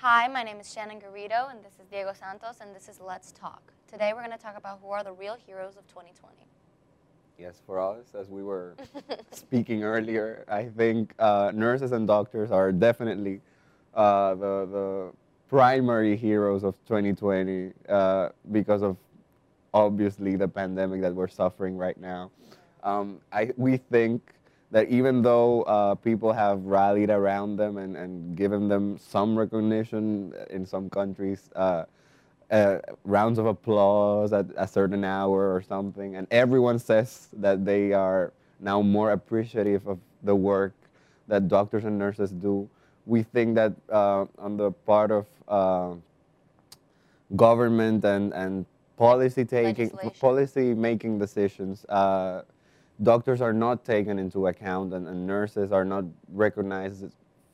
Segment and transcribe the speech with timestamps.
[0.00, 3.32] Hi, my name is Shannon Garrido, and this is Diego Santos, and this is Let's
[3.32, 3.72] Talk.
[3.90, 6.36] Today we're going to talk about who are the real heroes of 2020.
[7.36, 8.76] Yes, for us, as we were
[9.32, 13.40] speaking earlier, I think uh, nurses and doctors are definitely
[13.92, 15.12] uh, the, the
[15.48, 18.96] primary heroes of 2020 uh, because of
[19.74, 22.30] obviously the pandemic that we're suffering right now.
[22.84, 24.22] Um, I, we think
[24.70, 30.34] that even though uh, people have rallied around them and, and given them some recognition
[30.50, 31.84] in some countries, uh,
[32.50, 37.92] uh, rounds of applause at a certain hour or something, and everyone says that they
[37.92, 40.72] are now more appreciative of the work
[41.28, 42.68] that doctors and nurses do.
[43.06, 45.94] We think that uh, on the part of uh,
[47.36, 48.66] government and, and
[48.96, 52.42] policy taking, policy making decisions, uh,
[53.02, 57.06] doctors are not taken into account and, and nurses are not recognized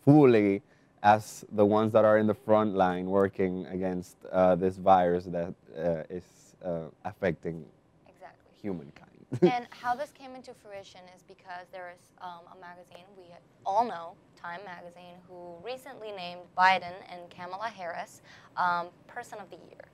[0.05, 0.63] fully
[1.03, 5.55] as the ones that are in the front line working against uh, this virus that
[5.77, 6.25] uh, is
[6.65, 7.65] uh, affecting
[8.09, 8.53] Exactly.
[8.61, 9.11] humankind.
[9.43, 13.25] and how this came into fruition is because there is um, a magazine we
[13.67, 18.23] all know, Time Magazine, who recently named Biden and Kamala Harris
[18.57, 19.85] um, Person of the Year.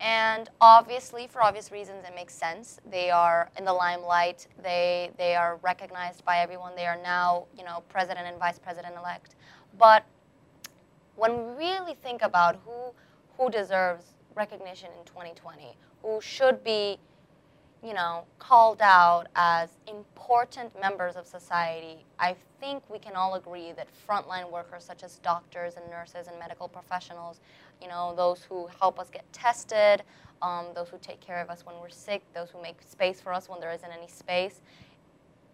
[0.00, 2.80] And obviously, for obvious reasons, it makes sense.
[2.90, 4.46] They are in the limelight.
[4.62, 6.74] They they are recognized by everyone.
[6.74, 9.34] They are now, you know, president and vice president elect.
[9.78, 10.04] But
[11.16, 12.94] when we really think about who
[13.36, 16.98] who deserves recognition in 2020, who should be,
[17.82, 23.72] you know, called out as important members of society, I think we can all agree
[23.72, 27.40] that frontline workers such as doctors and nurses and medical professionals,
[27.80, 30.02] you know, those who help us get tested,
[30.42, 33.32] um, those who take care of us when we're sick, those who make space for
[33.32, 34.60] us when there isn't any space,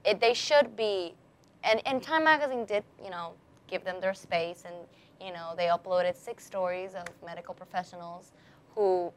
[0.04, 1.14] it, they should be,
[1.62, 3.32] and, and Time Magazine did, you know,
[3.68, 4.74] give them their space, and
[5.20, 8.32] you know, they uploaded six stories of medical professionals
[8.74, 9.12] who,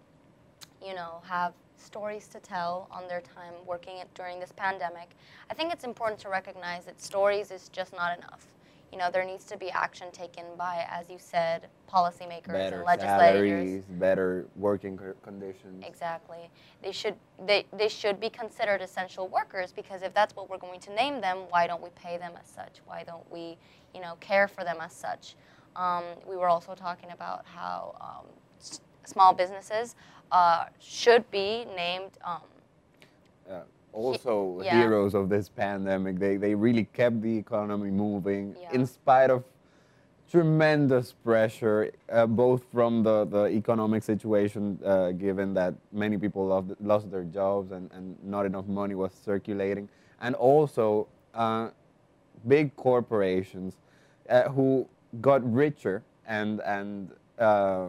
[0.84, 5.12] you know, have stories to tell on their time working it during this pandemic.
[5.50, 8.47] I think it's important to recognize that stories is just not enough.
[8.91, 12.85] You know, there needs to be action taken by, as you said, policymakers better and
[12.85, 13.50] legislators.
[13.50, 15.84] salaries, better working conditions.
[15.85, 16.50] Exactly.
[16.81, 20.79] They should they, they should be considered essential workers because if that's what we're going
[20.81, 22.81] to name them, why don't we pay them as such?
[22.85, 23.57] Why don't we,
[23.94, 25.35] you know, care for them as such?
[25.75, 28.25] Um, we were also talking about how um,
[29.09, 29.96] small businesses
[30.31, 32.12] uh, should be named.
[32.24, 32.42] Um,
[33.50, 33.62] Uh,
[33.94, 34.78] also, yeah.
[34.78, 36.20] heroes of this pandemic.
[36.20, 38.75] They, they really kept the economy moving Yeah.
[38.78, 39.44] in spite of
[40.31, 46.75] tremendous pressure, uh, both from the, the economic situation, uh, given that many people loved,
[46.80, 49.90] lost their jobs and, and not enough money was circulating,
[50.22, 51.69] and also uh,
[52.48, 53.74] big corporations
[54.30, 54.88] uh, who
[55.19, 57.09] got richer and, and
[57.40, 57.88] uh,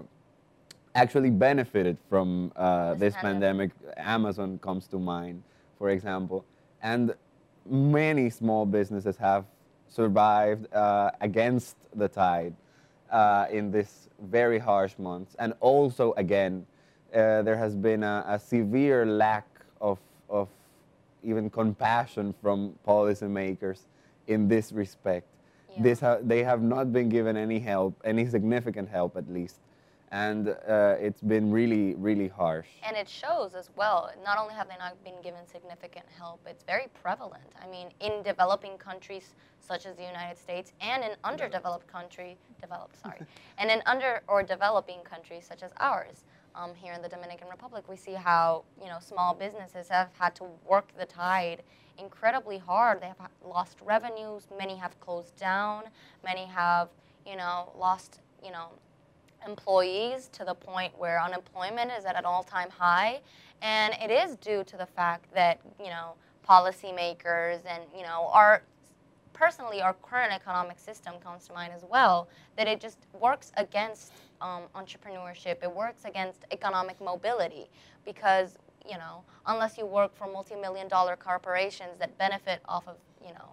[0.94, 3.70] actually benefited from uh, This this pandemic.
[3.96, 5.42] Amazon comes to mind,
[5.78, 6.44] for example,
[6.82, 7.14] and
[7.68, 9.44] many small businesses have
[9.88, 12.54] survived uh, against the tide
[13.10, 15.34] uh, in this very harsh months.
[15.38, 16.66] And also, again,
[17.14, 19.46] uh, there has been a, a severe lack
[19.80, 19.98] of,
[20.28, 20.48] of
[21.22, 23.80] even compassion from policymakers
[24.26, 25.26] in this respect.
[25.70, 25.82] Yeah.
[25.82, 29.60] This ha- they have not been given any help, any significant help at least.
[30.12, 32.66] And uh, it's been really, really harsh.
[32.86, 34.10] And it shows as well.
[34.24, 37.44] Not only have they not been given significant help, it's very prevalent.
[37.62, 43.00] I mean, in developing countries such as the United States and in underdeveloped country, developed,
[43.00, 43.20] sorry,
[43.58, 46.24] and in under or developing countries such as ours,
[46.54, 50.34] um, here in the Dominican Republic, we see how you know small businesses have had
[50.36, 51.62] to work the tide
[51.98, 53.00] incredibly hard.
[53.00, 54.48] They have lost revenues.
[54.58, 55.84] Many have closed down.
[56.24, 56.88] Many have
[57.26, 58.70] you know lost you know
[59.46, 63.20] employees to the point where unemployment is at an all-time high.
[63.62, 66.14] And it is due to the fact that you know
[66.48, 68.62] policymakers and you know our
[69.32, 74.12] personally our current economic system comes to mind as well that it just works against
[74.40, 75.62] um, entrepreneurship.
[75.62, 77.70] It works against economic mobility
[78.04, 78.56] because
[78.88, 82.96] you know unless you work for multi-million dollar corporations that benefit off of
[83.26, 83.52] you know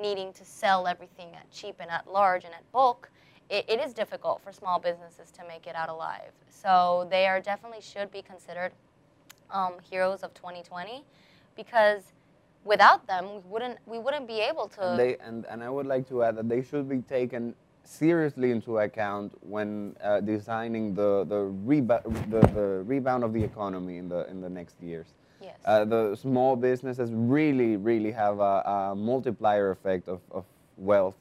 [0.00, 3.10] needing to sell everything at cheap and at large and at bulk,
[3.50, 6.32] it, it is difficult for small businesses to make it out alive.
[6.48, 8.72] So they are definitely should be considered
[9.50, 11.04] um, heroes of 2020
[11.56, 12.02] because
[12.64, 14.90] without them we wouldn't we wouldn't be able to.
[14.90, 17.54] And, they, and, and I would like to add that they should be taken
[17.86, 23.98] seriously into account when uh, designing the, the, reba- the, the rebound of the economy
[23.98, 25.06] in the, in the next years.
[25.40, 25.56] yes.
[25.64, 30.44] Uh, the small businesses really, really have a, a multiplier effect of, of
[30.76, 31.14] wealth.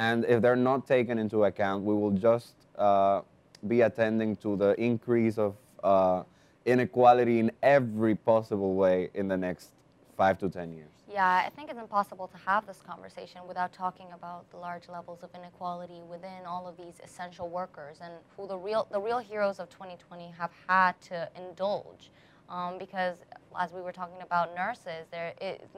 [0.00, 3.20] And if they're not taken into account, we will just uh,
[3.68, 6.22] be attending to the increase of uh,
[6.64, 9.72] inequality in every possible way in the next
[10.16, 10.88] five to 10 years.
[11.12, 15.22] Yeah, I think it's impossible to have this conversation without talking about the large levels
[15.22, 19.58] of inequality within all of these essential workers and who the real the real heroes
[19.58, 22.10] of 2020 have had to indulge.
[22.48, 23.18] Um, because
[23.58, 25.34] as we were talking about nurses, there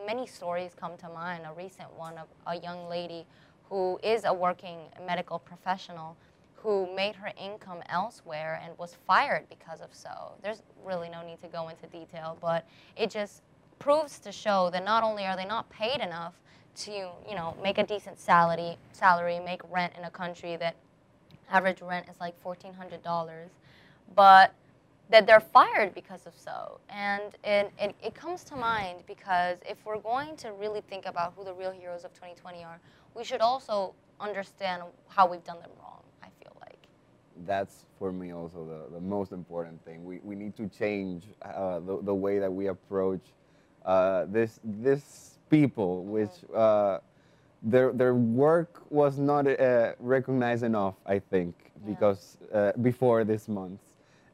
[0.07, 1.45] many stories come to mind.
[1.45, 3.27] A recent one of a young lady
[3.73, 6.15] who is a working medical professional
[6.57, 10.33] who made her income elsewhere and was fired because of so.
[10.43, 12.67] There's really no need to go into detail, but
[12.99, 13.41] it just
[13.79, 16.35] proves to show that not only are they not paid enough
[16.81, 20.77] to, you know, make a decent salary, salary, make rent in a country that
[21.51, 23.49] average rent is like $1,400,
[24.15, 24.53] but
[25.11, 26.81] that they're fired because of so.
[26.89, 31.35] And it, it, it comes to mind because if we're going to really think about
[31.37, 32.81] who the real heroes of 2020 are,
[33.15, 36.79] we should also understand how we've done them wrong, I feel like.
[37.47, 40.05] That's for me also the, the most important thing.
[40.05, 43.21] We, we need to change uh, the, the way that we approach
[43.85, 46.99] uh, this, this people, which uh,
[47.63, 51.55] their, their work was not uh, recognized enough, I think,
[51.85, 51.95] Yeah.
[51.95, 53.81] because uh, before this month.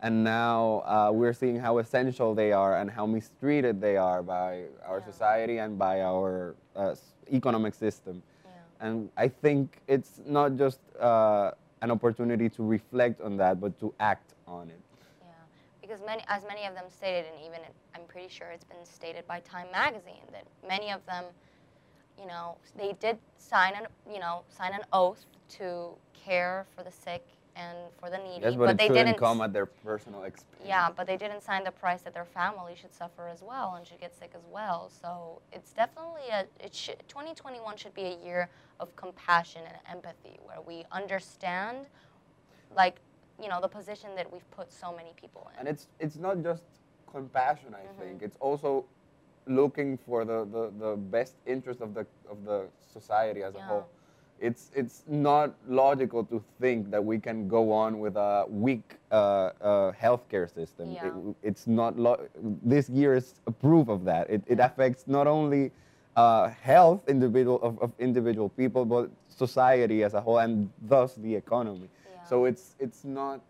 [0.00, 4.64] And now uh, we're seeing how essential they are and how mistreated they are by
[4.86, 5.04] our Yeah.
[5.12, 6.94] society and by our uh,
[7.32, 8.22] economic system.
[8.44, 8.86] Yeah.
[8.86, 11.50] And I think it's not just uh,
[11.82, 14.80] an opportunity to reflect on that, but to act on it.
[15.20, 15.28] Yeah,
[15.80, 18.84] because many, as many of them stated, and even it, I'm pretty sure it's been
[18.84, 21.24] stated by Time Magazine that many of them,
[22.20, 25.26] you know, they did sign an, you know, sign an oath
[25.58, 27.24] to care for the sick
[27.58, 29.18] and for the needy, Yes, but, it they shouldn't didn't.
[29.18, 30.62] come at their personal expense.
[30.66, 33.86] yeah, but they didn't sign the price that their family should suffer as well and
[33.86, 34.90] should get sick as well.
[35.02, 36.40] So it's definitely a.
[36.64, 38.48] It should, 2021 should be a year
[38.80, 41.78] of compassion and empathy, where we understand,
[42.76, 42.96] like,
[43.42, 45.58] you know, the position that we've put so many people in.
[45.60, 46.64] And it's it's not just
[47.10, 47.74] compassion.
[47.74, 48.00] I Mm-hmm.
[48.00, 48.84] think it's also
[49.46, 53.86] looking for the, the, the best interest of the of the society as a whole.
[54.40, 59.14] It's it's not logical to think that we can go on with a weak uh,
[59.60, 60.92] uh, healthcare system.
[60.92, 61.06] Yeah.
[61.08, 61.98] It, it's not.
[61.98, 62.28] Lo-
[62.62, 64.30] this year is a proof of that.
[64.30, 65.72] It, it affects not only
[66.16, 71.34] uh, health individual of, of individual people, but society as a whole, and thus the
[71.34, 71.88] economy.
[71.88, 72.22] Yeah.
[72.22, 73.40] So it's it's not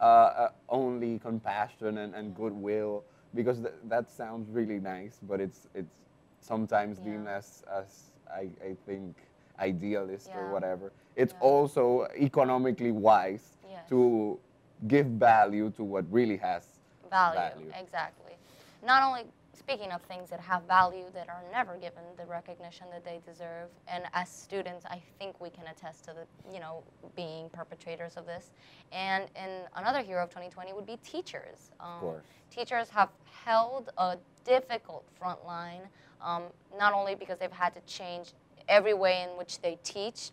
[0.00, 3.04] uh, uh, only compassion and, and goodwill
[3.34, 6.02] because th- that sounds really nice, but it's it's
[6.40, 9.16] sometimes deemed as as I, I think
[9.58, 10.38] idealist Yeah.
[10.40, 10.92] or whatever.
[11.14, 11.40] It's Yeah.
[11.40, 13.88] also economically wise Yes.
[13.88, 14.38] to
[14.86, 16.78] give value to what really has
[17.10, 17.72] value, value.
[17.74, 18.36] exactly.
[18.82, 23.04] Not only speaking of things that have value that are never given the recognition that
[23.04, 26.84] they deserve, and as students, I think we can attest to the, you know,
[27.16, 28.50] being perpetrators of this.
[28.92, 31.72] And in another hero of 2020 would be teachers.
[31.80, 32.24] Um, course.
[32.50, 33.08] Teachers have
[33.44, 35.88] held a difficult front line,
[36.20, 36.44] um,
[36.78, 38.34] not only because they've had to change
[38.68, 40.30] every way in which they teach,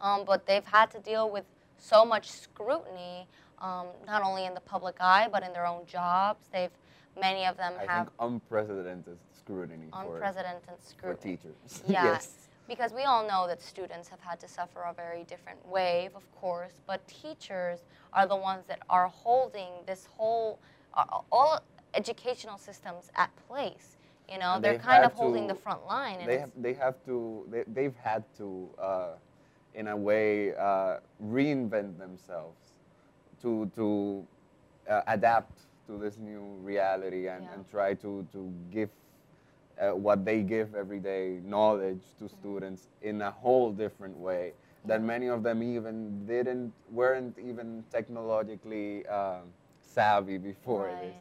[0.00, 1.44] um, but they've had to deal with
[1.78, 3.26] so much scrutiny,
[3.60, 6.48] um, not only in the public eye, but in their own jobs.
[6.52, 6.70] They've,
[7.20, 11.36] many of them I have think unprecedented scrutiny for, unprecedented for scrutiny.
[11.36, 11.82] teachers.
[11.88, 12.48] Yeah, yes.
[12.68, 16.30] because we all know that students have had to suffer a very different wave, of
[16.40, 17.80] course, but teachers
[18.12, 20.58] are the ones that are holding this whole,
[20.94, 21.60] uh, all
[21.94, 23.96] educational systems at place.
[24.28, 26.18] You know, And they're kind of holding the front line.
[26.20, 29.08] And they, have, they have to they, they've had to uh,
[29.74, 32.74] in a way uh, reinvent themselves
[33.42, 34.26] to to
[34.88, 37.54] uh, adapt to this new reality and, Yeah.
[37.54, 38.90] and try to to give
[39.80, 42.34] uh, what they give every day knowledge to Mm-hmm.
[42.40, 44.52] students in a whole different way
[44.86, 49.40] that many of them even didn't weren't even technologically uh,
[49.80, 51.16] savvy before this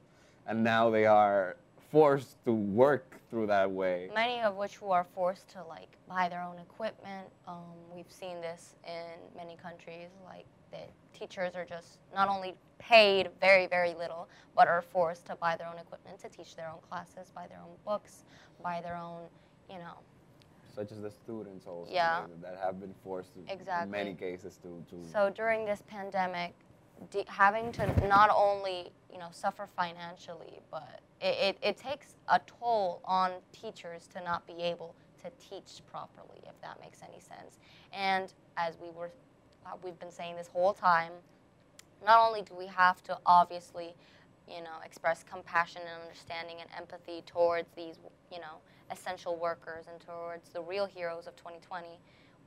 [0.47, 1.55] and now they are
[1.97, 6.27] forced to work through that way many of which who are forced to like buy
[6.27, 7.27] their own equipment.
[7.47, 7.61] Um,
[7.95, 10.79] we've seen this in many countries, like the
[11.17, 15.67] teachers are just not only paid very, very little, but are forced to buy their
[15.67, 18.23] own equipment to teach their own classes, buy their own books,
[18.63, 19.21] buy their own,
[19.69, 19.97] you know.
[20.75, 22.21] such as the students also Yeah.
[22.21, 23.91] that- that have been forced to, in Exactly.
[23.91, 26.72] many cases to, to So during this pandemic, de-
[27.27, 33.01] having to not only you know suffer financially, but it, it, it takes a toll
[33.05, 37.57] on teachers to not be able to teach properly, if that makes any sense.
[37.93, 39.11] And as we were,
[39.65, 41.11] uh, we've been saying this whole time,
[42.05, 43.93] not only do we have to obviously,
[44.47, 47.95] you know, express compassion and understanding and empathy towards these,
[48.31, 48.57] you know,
[48.91, 51.87] essential workers and towards the real heroes of 2020,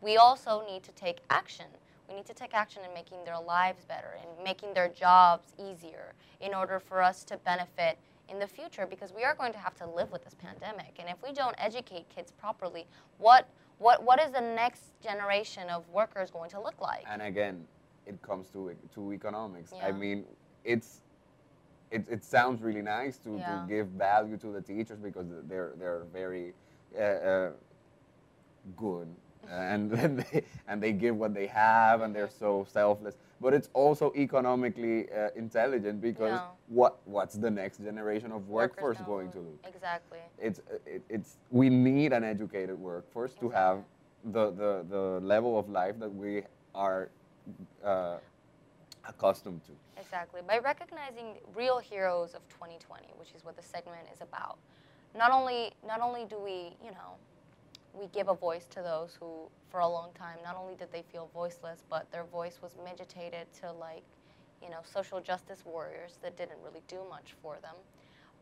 [0.03, 1.67] we also need to take action.
[2.09, 6.15] We need to take action in making their lives better and making their jobs easier
[6.41, 7.99] in order for us to benefit
[8.29, 10.97] in the future because we are going to have to live with this pandemic.
[10.99, 12.87] And if we don't educate kids properly,
[13.19, 13.49] what
[13.79, 17.05] what what is the next generation of workers going to look like?
[17.11, 17.65] and again
[18.07, 20.25] it comes to to economics i mean
[20.65, 21.03] it's
[21.91, 23.61] it, it sounds really nice to, Yeah.
[23.61, 26.55] to give value to the teachers because they're they're very
[26.99, 27.51] uh, uh,
[28.77, 29.09] good
[29.51, 33.69] and and they, and they give what they have and they're so selfless but it's
[33.75, 36.49] also economically uh, intelligent because Yeah.
[36.69, 40.19] what what's the next generation of workforce going to do Exactly.
[40.39, 43.85] it's it, it's we need an educated workforce to have
[44.33, 46.43] the, the the level of life that we
[46.75, 47.11] are
[47.85, 48.19] uh,
[49.09, 49.73] accustomed to.
[50.01, 50.41] Exactly.
[50.47, 54.59] By recognizing real heroes of 2020, which is what the segment is about,
[55.17, 57.17] not only not only do we, you know,
[57.99, 61.03] we give a voice to those who, for a long time, not only did they
[61.13, 64.03] feel voiceless, but their voice was meditated to like,
[64.63, 67.75] you know, social justice warriors that didn't really do much for them.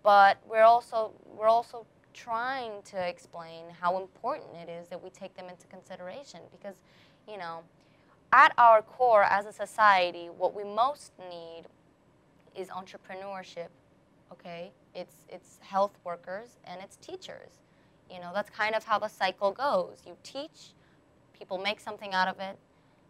[0.02, 5.34] But we're also we're also trying to explain how important it is that we take
[5.37, 6.76] them into consideration because,
[7.28, 7.61] you know,
[8.32, 11.64] at our core as a society, what we most need
[12.56, 13.68] is entrepreneurship.
[14.32, 17.63] Okay, it's it's health workers and it's teachers.
[18.11, 20.02] You know, that's kind of how the cycle goes.
[20.06, 20.75] You teach,
[21.38, 22.58] people make something out of it,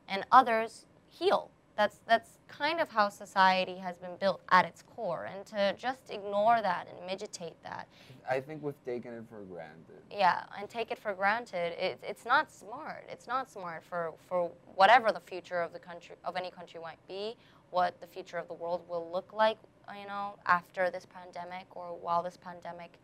[0.08, 1.50] and others heal.
[1.76, 5.28] That's that's kind of how society has been built at its core.
[5.34, 7.88] And to just ignore that and midgetate that,
[8.28, 10.02] I think we've taken it for granted.
[10.10, 11.72] yeah, and take it for granted.
[11.78, 13.04] It, it's not smart.
[13.10, 17.04] It's not smart for, for whatever the future of the country of any country might
[17.08, 17.36] be,
[17.70, 19.58] what the future of the world will look like,
[20.00, 22.98] you know, after this pandemic or while this pandemic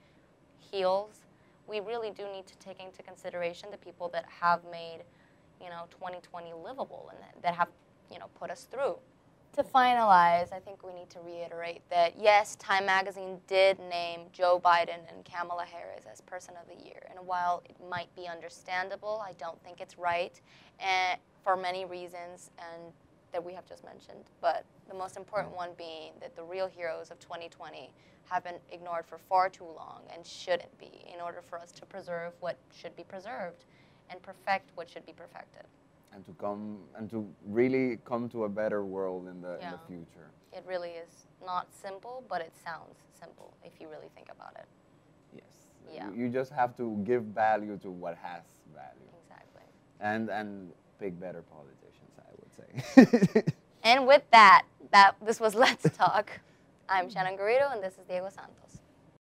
[0.59, 1.23] heals.
[1.71, 5.05] We really do need to take into consideration the people that have made,
[5.63, 7.69] you know, 2020 livable and that, have,
[8.11, 8.97] you know, put us through.
[9.57, 14.61] To finalize, I think we need to reiterate that yes, Time Magazine did name Joe
[14.65, 17.03] Biden and Kamala Harris as Person of the Year.
[17.09, 20.41] And while it might be understandable, I don't think it's right
[20.79, 22.93] and for many reasons and
[23.33, 24.25] that we have just mentioned.
[24.41, 27.91] But the most important one being that the real heroes of 2020
[28.27, 31.87] have been ignored for far too long and shouldn't be in order for us to
[31.87, 33.65] preserve what should be preserved
[34.11, 35.65] and perfect what should be perfected.
[36.13, 39.79] And to come and to really come to a better world in the in the
[39.87, 40.31] future.
[40.53, 44.67] It really is not simple, but it sounds simple if you really think about it.
[45.33, 45.71] Yes.
[45.93, 46.11] Yeah.
[46.13, 48.43] You, just have to give value to what has
[48.75, 49.09] value.
[49.23, 49.63] Exactly.
[50.01, 52.00] And and pick better politicians,
[52.59, 53.45] would say.
[53.83, 56.41] And with that, that this was Let's Talk.
[56.89, 58.70] I'm Shannon Garrido, and this is Diego Santos.